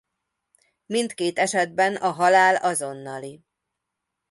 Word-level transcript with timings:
Mindkét 0.85 1.39
esetben 1.39 1.95
a 1.95 2.11
halál 2.11 2.55
azonnali. 2.55 3.43